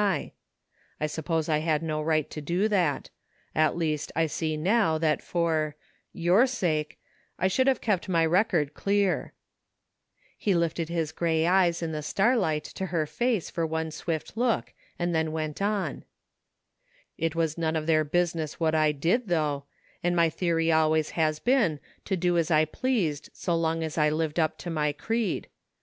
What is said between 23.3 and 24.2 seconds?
so long as I